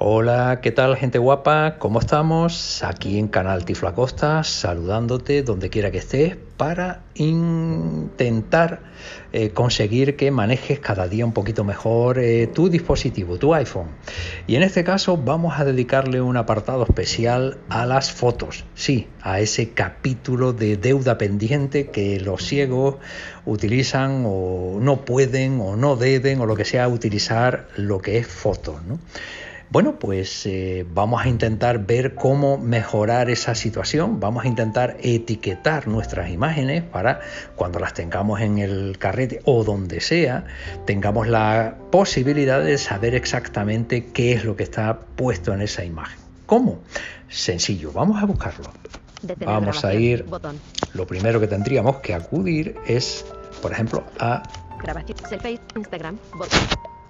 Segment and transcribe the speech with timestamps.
[0.00, 1.74] Hola, ¿qué tal gente guapa?
[1.80, 2.84] ¿Cómo estamos?
[2.84, 8.78] Aquí en Canal Tiflacosta, saludándote donde quiera que estés para intentar
[9.32, 13.88] eh, conseguir que manejes cada día un poquito mejor eh, tu dispositivo, tu iPhone.
[14.46, 19.40] Y en este caso vamos a dedicarle un apartado especial a las fotos, sí, a
[19.40, 22.98] ese capítulo de deuda pendiente que los ciegos
[23.44, 28.28] utilizan o no pueden o no deben o lo que sea utilizar lo que es
[28.28, 29.00] fotos, ¿no?
[29.70, 35.88] Bueno, pues eh, vamos a intentar ver cómo mejorar esa situación, vamos a intentar etiquetar
[35.88, 37.20] nuestras imágenes para
[37.54, 40.46] cuando las tengamos en el carrete o donde sea,
[40.86, 46.18] tengamos la posibilidad de saber exactamente qué es lo que está puesto en esa imagen.
[46.46, 46.78] ¿Cómo?
[47.28, 48.72] Sencillo, vamos a buscarlo.
[49.44, 50.24] vamos a ir,
[50.94, 53.26] lo primero que tendríamos que acudir es,
[53.60, 54.42] por ejemplo, a...
[55.76, 56.16] Instagram,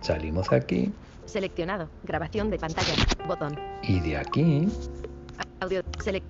[0.00, 0.92] Salimos de aquí.
[1.26, 1.90] Seleccionado.
[2.04, 2.94] Grabación de pantalla.
[3.26, 3.58] Botón.
[3.82, 4.68] Y de aquí.
[5.60, 5.82] Audio.
[6.02, 6.24] Select.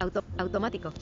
[0.00, 0.24] Auto.
[0.38, 0.92] Automático.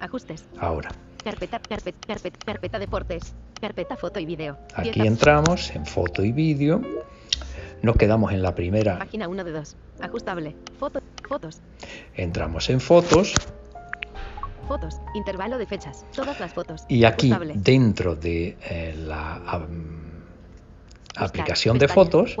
[0.00, 0.44] Ajustes.
[0.58, 0.90] Ahora.
[1.24, 3.34] Carpeta, carpeta, carpeta, carpeta deportes.
[3.60, 4.58] Carpeta foto y vídeo.
[4.74, 6.82] Aquí entramos en foto y vídeo.
[7.82, 8.98] Nos quedamos en la primera.
[8.98, 9.76] Página 1 de 2.
[10.00, 10.54] Ajustable.
[10.78, 11.60] Foto, fotos.
[12.14, 13.34] Entramos en fotos.
[14.68, 15.00] Fotos.
[15.14, 16.04] Intervalo de fechas.
[16.14, 16.84] Todas las fotos.
[16.88, 20.05] Y aquí dentro de eh, la um,
[21.16, 22.36] aplicación de fotos,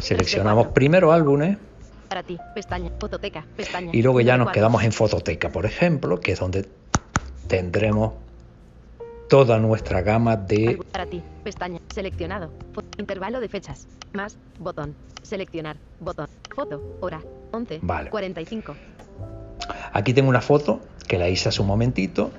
[0.00, 1.58] seleccionamos primero álbumes
[2.08, 6.32] para ti, pestaña, fototeca, pestaña, y luego ya nos quedamos en fototeca, por ejemplo, que
[6.32, 6.68] es donde
[7.46, 8.14] tendremos
[9.28, 10.80] toda nuestra gama de...
[10.90, 12.50] Para ti, pestaña, seleccionado,
[12.98, 17.20] intervalo de fechas, más, botón, seleccionar, botón, foto, hora,
[17.52, 18.10] 11, vale.
[18.10, 18.74] 45.
[19.92, 22.32] Aquí tengo una foto que la hice hace un momentito,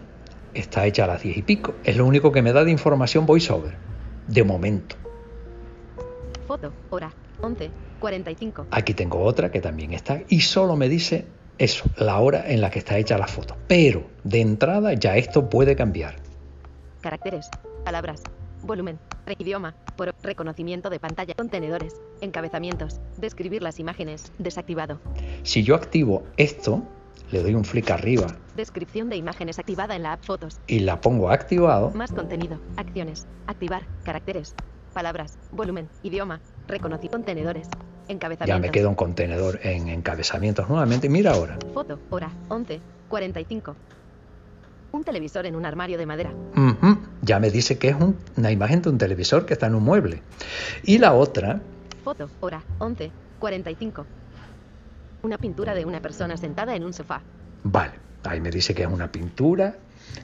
[0.53, 3.25] está hecha a las 10 y pico, es lo único que me da de información
[3.25, 3.73] VoiceOver,
[4.27, 5.00] de momento.
[6.51, 7.71] Foto, hora, 11,
[8.01, 8.65] 45.
[8.71, 11.25] Aquí tengo otra que también está y solo me dice
[11.57, 13.55] eso, la hora en la que está hecha la foto.
[13.69, 16.17] Pero de entrada ya esto puede cambiar.
[16.99, 17.49] Caracteres,
[17.85, 18.21] palabras,
[18.63, 18.99] volumen,
[19.39, 24.99] idioma, por reconocimiento de pantalla, contenedores, encabezamientos, describir las imágenes, desactivado.
[25.43, 26.83] Si yo activo esto,
[27.31, 28.27] le doy un flick arriba.
[28.57, 30.59] Descripción de imágenes activada en la app Fotos.
[30.67, 31.91] Y la pongo activado.
[31.91, 34.53] Más contenido, acciones, activar, caracteres,
[34.91, 37.67] palabras, volumen, idioma, reconocí contenedores,
[38.07, 38.47] encabezamientos.
[38.47, 41.09] Ya me quedo un contenedor en encabezamientos nuevamente.
[41.09, 41.57] Mira ahora.
[41.73, 42.79] Foto, hora, 11,
[43.09, 43.75] 45.
[44.91, 46.31] Un televisor en un armario de madera.
[47.21, 47.95] Ya me dice que es
[48.35, 50.21] una imagen de un televisor que está en un mueble.
[50.83, 51.61] Y la otra.
[52.03, 54.05] Foto, hora, 11, 45.
[55.23, 57.21] Una pintura de una persona sentada en un sofá.
[57.63, 57.93] Vale,
[58.23, 59.75] ahí me dice que es una pintura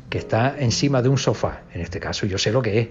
[0.09, 1.61] que está encima de un sofá.
[1.73, 2.89] En este caso yo sé lo que es.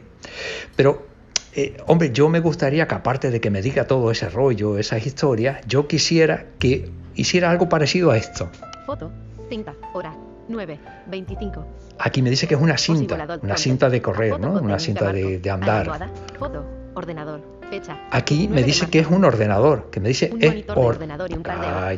[0.77, 1.07] Pero
[1.57, 5.07] eh, hombre, yo me gustaría que aparte de que me diga todo ese rollo, esas
[5.07, 8.51] historias, yo quisiera que hiciera algo parecido a esto.
[8.85, 9.11] Foto,
[9.49, 10.15] cinta, hora,
[10.49, 11.67] 9, 25.
[11.99, 14.53] Aquí me dice que es una cinta, una cinta de correr, ¿no?
[14.53, 16.11] Una cinta de, andar.
[16.39, 16.63] Foto,
[16.93, 17.41] ordenador,
[17.71, 17.99] fecha.
[18.11, 21.95] Aquí me dice que es un ordenador, que me dice es ordenador y un ah,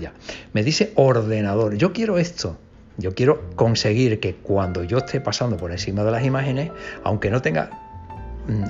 [0.52, 1.76] Me dice ordenador.
[1.76, 2.56] Yo quiero esto.
[2.96, 6.70] Yo quiero conseguir que cuando yo esté pasando por encima de las imágenes,
[7.02, 7.87] aunque no tenga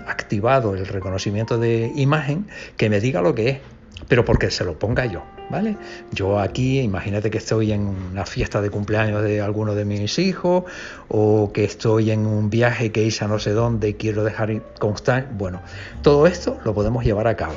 [0.07, 2.47] activado el reconocimiento de imagen
[2.77, 3.59] que me diga lo que es,
[4.07, 5.77] pero porque se lo ponga yo, ¿vale?
[6.13, 10.65] Yo aquí, imagínate que estoy en una fiesta de cumpleaños de alguno de mis hijos
[11.09, 14.63] o que estoy en un viaje que hice a no sé dónde y quiero dejar
[14.79, 15.61] constar, bueno,
[16.03, 17.57] todo esto lo podemos llevar a cabo.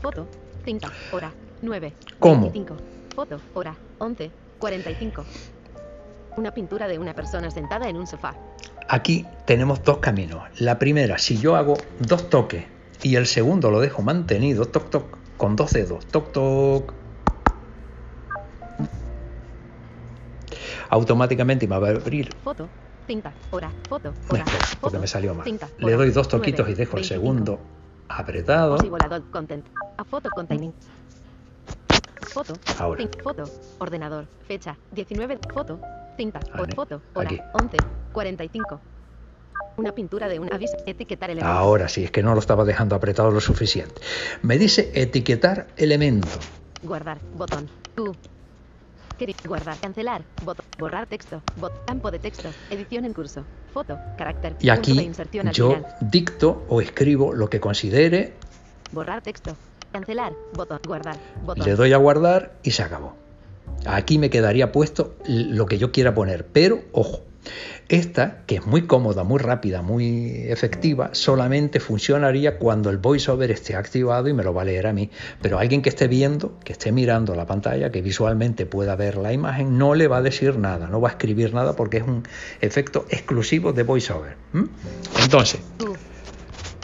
[0.00, 0.26] Foto,
[0.64, 1.32] 5, hora,
[1.62, 2.52] 9, ¿Cómo?
[3.14, 5.24] Foto, hora, 11, 45.
[6.36, 8.34] Una pintura de una persona sentada en un sofá.
[8.88, 10.42] Aquí tenemos dos caminos.
[10.60, 12.64] La primera, si yo hago dos toques
[13.02, 16.92] y el segundo lo dejo mantenido, toc toc, con dos dedos, toc toc,
[20.94, 22.34] automáticamente me va a abrir.
[22.42, 22.68] Foto,
[23.06, 24.44] cinta, hora, foto, hora,
[24.80, 25.46] porque me salió mal.
[25.78, 27.58] Le doy dos toquitos y dejo el segundo
[28.08, 28.76] apretado.
[29.30, 29.66] content,
[29.96, 30.72] a foto containing.
[32.32, 33.04] Foto, Ahora.
[33.22, 33.44] foto,
[33.78, 35.80] ordenador, fecha, 19, foto,
[36.16, 36.40] cinta,
[36.74, 37.76] foto, hora, 11,
[38.12, 38.80] 45.
[39.76, 41.52] Una pintura de un aviso, etiquetar elemento.
[41.52, 44.00] Ahora sí, es que no lo estaba dejando apretado lo suficiente.
[44.42, 46.28] Me dice etiquetar elemento.
[46.82, 47.68] Guardar, botón.
[49.46, 54.56] Guardar, cancelar, botón, borrar texto, bot, campo de texto, edición en curso, foto, carácter.
[54.60, 55.10] Y aquí
[55.52, 58.34] yo dicto o escribo lo que considere.
[58.90, 59.56] Borrar texto,
[59.92, 61.64] cancelar, botón, guardar, botón.
[61.64, 63.16] Le doy a guardar y se acabó.
[63.86, 67.20] Aquí me quedaría puesto lo que yo quiera poner, pero ojo,
[67.88, 73.76] Esta, que es muy cómoda, muy rápida, muy efectiva, solamente funcionaría cuando el voiceover esté
[73.76, 75.10] activado y me lo va a leer a mí.
[75.42, 79.32] Pero alguien que esté viendo, que esté mirando la pantalla, que visualmente pueda ver la
[79.34, 82.22] imagen, no le va a decir nada, no va a escribir nada porque es un
[82.62, 84.36] efecto exclusivo de voiceover.
[85.22, 85.60] Entonces.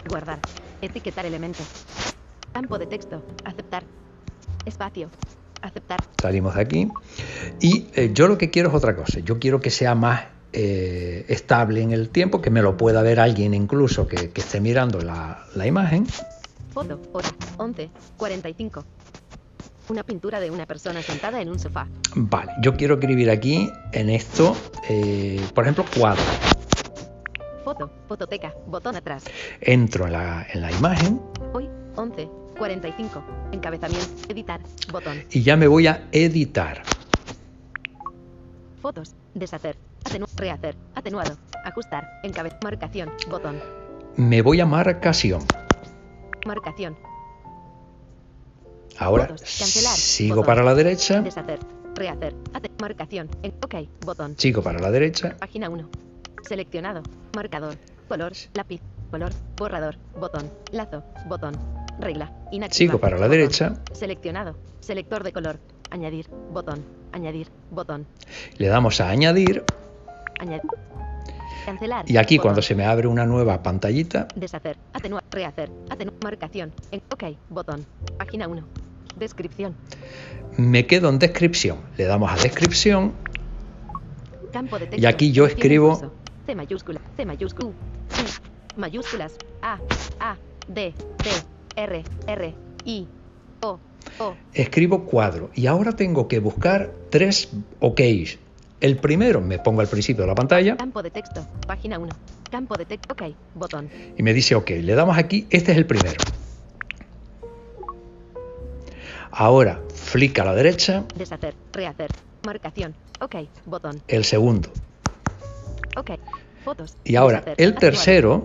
[0.07, 0.39] Guardar.
[0.81, 1.65] Etiquetar elementos.
[2.53, 3.23] Campo de texto.
[3.43, 3.83] Aceptar.
[4.65, 5.09] Espacio.
[5.61, 5.99] Aceptar.
[6.21, 6.87] Salimos de aquí.
[7.59, 9.19] Y eh, yo lo que quiero es otra cosa.
[9.19, 10.23] Yo quiero que sea más
[10.53, 14.99] eh, estable en el tiempo, que me lo pueda ver alguien incluso que, esté mirando
[14.99, 16.05] la, imagen.
[16.73, 18.83] Foto, hora, 11, 45.
[19.89, 21.87] Una pintura de una persona sentada en un sofá.
[22.15, 24.55] Vale, yo quiero escribir aquí en esto,
[24.89, 26.21] eh, por ejemplo, cuadro.
[27.63, 29.23] Foto, fototeca, botón atrás.
[29.61, 31.21] Entro en la, en la imagen.
[31.53, 32.27] Hoy, 11,
[32.61, 33.23] 45.
[33.53, 34.61] Encabezamiento, editar,
[34.91, 35.23] botón.
[35.31, 36.83] Y ya me voy a editar.
[38.79, 39.77] Fotos, deshacer,
[40.37, 43.59] rehacer, atenuado, ajustar, encabez, marcación, botón.
[44.15, 45.41] Me voy a marcación.
[46.45, 46.95] Marcación.
[48.99, 51.19] Ahora cancelar, sigo para la derecha.
[51.23, 51.57] Deshacer,
[51.95, 52.35] rehacer,
[52.79, 53.75] marcación, en, ok,
[54.05, 54.35] botón.
[54.37, 55.35] Sigo para la derecha.
[55.39, 55.89] Página 1.
[56.43, 57.01] Seleccionado,
[57.35, 57.75] marcador,
[58.07, 61.53] color, lápiz, color, borrador, botón, lazo, botón,
[62.01, 62.77] regla, inactiva.
[62.77, 63.75] Sigo para la derecha.
[63.93, 65.59] Seleccionado, selector de color,
[65.89, 68.05] añadir, botón, añadir, botón.
[68.57, 69.63] Le damos a añadir.
[71.65, 72.09] Cancelar.
[72.09, 74.27] Y aquí cuando se me abre una nueva pantallita.
[74.35, 77.85] Deshacer, atenuar, rehacer, atenuar, marcación, en OK, botón,
[78.17, 78.63] página 1.
[79.17, 79.75] Descripción.
[80.57, 81.79] Me quedo en descripción.
[81.97, 83.13] Le damos a descripción.
[84.51, 85.01] Campo de texto.
[85.01, 86.11] Y aquí yo escribo
[86.45, 87.73] C mayúscula, C mayúscula, U,
[88.75, 89.77] mayúsculas, A,
[90.19, 90.35] A,
[90.67, 90.93] D,
[91.23, 91.29] D,
[91.75, 92.53] R, R,
[92.85, 93.07] I,
[93.61, 93.79] O,
[94.19, 94.35] O.
[94.53, 98.37] Escribo cuadro y ahora tengo que buscar tres OKs
[98.81, 100.75] el primero me pongo al principio de la pantalla.
[100.75, 102.11] Campo de texto, página 1.
[102.49, 103.89] Campo de texto, ok, botón.
[104.17, 106.17] Y me dice ok, le damos aquí, este es el primero.
[109.29, 111.05] Ahora, flick a la derecha.
[111.15, 112.09] Deshacer, rehacer,
[112.43, 113.35] marcación, ok,
[113.65, 114.01] botón.
[114.07, 114.69] El segundo.
[115.95, 116.11] Ok,
[116.65, 116.97] fotos.
[117.03, 118.43] Y ahora, el tercero,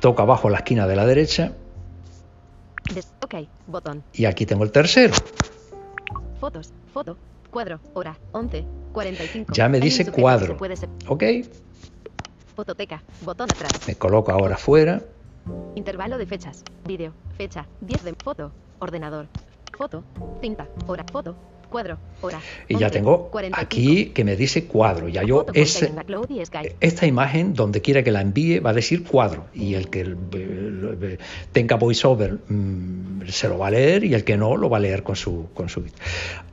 [0.00, 1.54] toca abajo la esquina de la derecha.
[3.22, 3.34] Ok,
[3.66, 4.02] botón.
[4.12, 5.14] Y aquí tengo el tercero.
[6.40, 7.16] Fotos, foto,
[7.50, 9.52] cuadro, hora, 11, 45.
[9.52, 10.56] Ya me dice cuadro.
[11.08, 11.24] Ok.
[12.56, 13.72] Fototeca, botón atrás.
[13.86, 15.02] Me coloco ahora fuera.
[15.74, 16.64] Intervalo de fechas.
[16.86, 19.28] Vídeo, fecha, 10 de foto, ordenador,
[19.76, 20.04] foto,
[20.40, 21.36] cinta, hora, foto,
[21.70, 22.40] cuadro, hora.
[22.68, 25.08] Y ya tengo aquí que me dice cuadro.
[25.08, 25.88] Ya yo es,
[26.80, 29.46] esta imagen, donde quiera que la envíe, va a decir cuadro.
[29.54, 30.16] Y el que
[31.52, 34.80] tenga voiceover mm, se lo va a leer y el que no lo va a
[34.80, 35.84] leer con su, con su.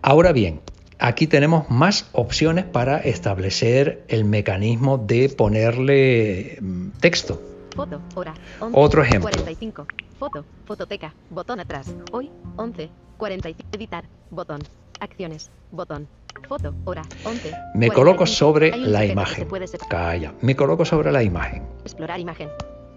[0.01, 0.61] Ahora bien,
[0.99, 7.39] Aquí tenemos más opciones para establecer el mecanismo de ponerle mm, texto.
[7.75, 8.33] Foto, hora,
[8.71, 9.29] Otro ejemplo.
[9.29, 9.85] 45.
[10.17, 11.93] Foto, fototeca, botón atrás.
[12.11, 13.69] Hoy, 11, 45.
[13.71, 14.61] Editar, botón.
[14.99, 16.07] Acciones, botón.
[16.47, 17.51] Foto, hora, 11.
[17.73, 19.47] Me coloco sobre la imagen.
[19.89, 20.33] Calla.
[20.41, 21.63] Me coloco sobre la imagen.
[21.83, 22.49] Explorar imagen.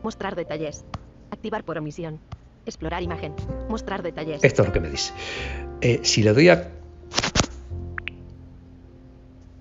[0.03, 0.85] Mostrar detalles.
[1.31, 2.21] Activar por omisión.
[2.67, 3.35] Explorar imagen.
[3.69, 4.45] Mostrar detalles.
[4.45, 5.13] Esto es lo que me dice.
[5.81, 6.71] Eh, si le doy a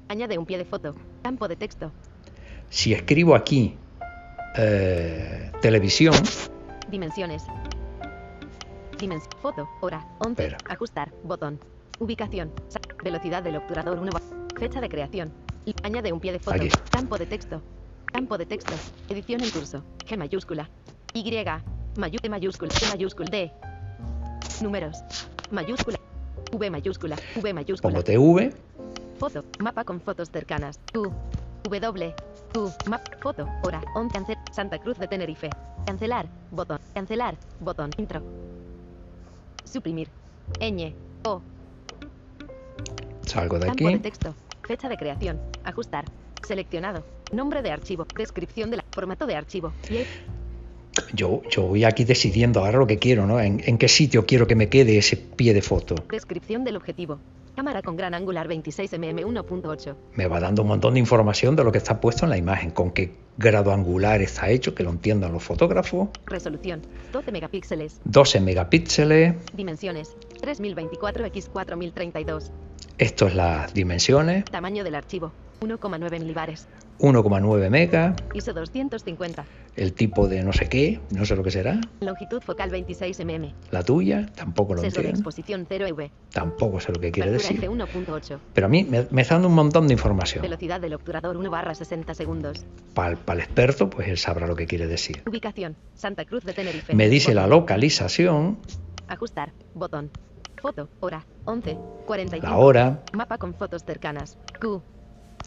[0.10, 0.96] Añade un pie de foto.
[1.22, 1.92] Campo de texto.
[2.70, 3.78] Si escribo aquí
[4.58, 6.16] eh, televisión.
[6.90, 7.44] Dimensiones.
[8.98, 9.32] Dimensión.
[9.42, 9.70] Foto.
[9.82, 10.06] Hora.
[10.20, 10.58] 11.
[10.68, 11.12] Ajustar.
[11.24, 11.60] Botón.
[12.00, 12.52] Ubicación.
[13.04, 14.12] Velocidad del obturador 1.
[14.58, 15.32] Fecha de creación.
[15.84, 16.64] Añade un pie de foto.
[16.90, 17.62] Campo de texto.
[18.06, 18.74] Campo de texto.
[19.10, 19.84] Edición en curso.
[20.06, 20.70] G mayúscula.
[21.14, 21.24] Y.
[21.98, 22.30] Mayúscula.
[22.30, 22.72] mayúscula.
[22.72, 23.30] G mayúscula.
[23.30, 23.52] D.
[24.62, 25.04] Números.
[25.52, 26.00] Mayúscula.
[26.54, 27.18] V mayúscula.
[27.36, 27.94] V mayúscula.
[27.94, 28.54] Pongo TV.
[29.20, 29.44] Foto.
[29.60, 30.80] Mapa con fotos cercanas.
[30.96, 31.12] U.
[31.70, 32.16] W.
[32.56, 32.70] U.
[32.90, 33.02] Map.
[33.22, 33.46] Foto.
[33.64, 33.82] Hora.
[33.96, 34.10] On.
[34.10, 34.38] Cancel.
[34.54, 35.50] Santa Cruz de Tenerife.
[35.86, 36.28] Cancelar.
[36.52, 36.80] Botón.
[36.94, 37.36] Cancelar.
[37.60, 37.92] Botón.
[37.98, 38.22] Intro.
[39.66, 40.08] Suprimir.
[40.60, 40.94] Ñ.
[41.26, 41.42] O.
[43.30, 43.94] Salgo de Campo aquí.
[43.94, 44.36] de texto.
[44.68, 45.40] Fecha de creación.
[45.64, 46.06] Ajustar.
[46.46, 47.06] Seleccionado.
[47.32, 48.06] Nombre de archivo.
[48.16, 49.72] Descripción del formato de archivo.
[51.14, 53.40] Yo, yo voy aquí decidiendo ahora lo que quiero, ¿no?
[53.40, 55.96] En, en, qué sitio quiero que me quede ese pie de foto.
[56.10, 57.20] Descripción del objetivo.
[57.56, 59.96] Cámara con gran angular 26 mm 1.8.
[60.16, 62.72] Me va dando un montón de información de lo que está puesto en la imagen,
[62.72, 66.10] con qué grado angular está hecho, que lo entiendan los fotógrafos.
[66.26, 66.82] Resolución
[67.12, 68.02] 12 megapíxeles.
[68.06, 69.36] 12 megapíxeles.
[69.56, 72.52] Dimensiones 3024 x 4032.
[72.98, 74.46] Esto es las dimensiones.
[74.46, 75.32] Tamaño del archivo
[75.62, 76.68] 1,9 milibares.
[77.00, 78.16] 1,9 mega.
[78.34, 79.46] ISO 250.
[79.76, 81.80] El tipo de no sé qué, no sé lo que será.
[82.02, 83.46] Longitud focal 26 mm.
[83.72, 85.12] La tuya, tampoco lo de entiendo.
[85.12, 86.12] exposición 0 EV.
[86.34, 87.70] Tampoco sé lo que quiere Apertura decir.
[87.70, 88.40] F1.8.
[88.54, 90.42] Pero a mí me, me está dando un montón de información.
[90.42, 92.66] Velocidad del obturador 1 barra 60 segundos.
[92.94, 95.24] Para el experto, pues él sabrá lo que quiere decir.
[95.26, 95.78] Ubicación.
[95.94, 96.94] Santa Cruz de Tenerife.
[96.94, 98.60] Me dice la localización,
[99.10, 99.52] Ajustar.
[99.74, 100.12] Botón.
[100.62, 100.90] Foto.
[101.00, 101.26] Hora.
[101.46, 101.78] 11.
[102.06, 102.48] 45.
[102.48, 104.38] la hora Mapa con fotos cercanas.
[104.60, 104.82] Q.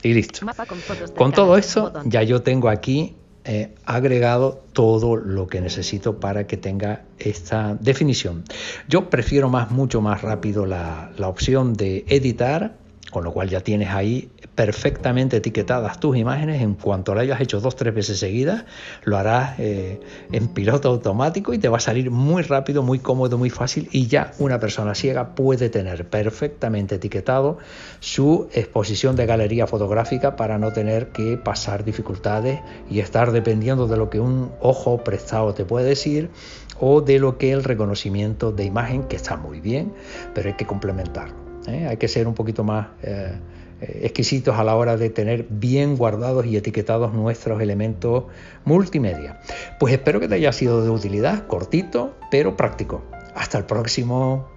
[0.03, 0.45] y listo.
[0.45, 1.19] Mapa con fotos cercanas.
[1.19, 2.11] Con todo esto, Botón.
[2.11, 8.45] ya yo tengo aquí eh, agregado todo lo que necesito para que tenga esta definición.
[8.89, 12.77] Yo prefiero más, mucho más rápido la, la opción de editar,
[13.13, 16.63] con lo cual ya tienes ahí perfectamente etiquetadas tus imágenes.
[16.63, 18.65] En cuanto lo hayas hecho dos, tres veces seguidas,
[19.05, 20.01] lo harás eh,
[20.33, 23.89] en piloto automático y te va a salir muy rápido, muy cómodo, muy fácil.
[23.93, 27.59] Y ya una persona ciega puede tener perfectamente etiquetado
[28.01, 33.99] su exposición de galería fotográfica para no tener que pasar dificultades y estar dependiendo de
[33.99, 36.31] lo que un ojo prestado te puede decir
[36.81, 39.93] o de lo que el reconocimiento de imagen, que está muy bien,
[40.35, 41.52] pero hay que complementarlo.
[41.67, 41.87] ¿Eh?
[41.89, 43.33] Hay que ser un poquito más eh,
[43.81, 48.25] eh, exquisitos a la hora de tener bien guardados y etiquetados nuestros elementos
[48.65, 49.41] multimedia.
[49.81, 53.03] Pues espero que te haya sido de utilidad, cortito, pero práctico.
[53.35, 54.49] Hasta el próximo